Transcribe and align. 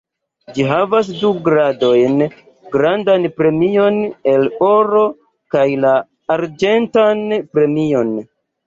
Ĝi 0.53 0.63
havas 0.69 1.11
du 1.17 1.29
gradojn: 1.47 2.23
Grandan 2.77 3.29
premion 3.43 4.01
el 4.35 4.49
oro 4.73 5.07
kaj 5.57 5.67
la 5.87 5.97
arĝentan 6.39 7.27
premion. 7.55 8.17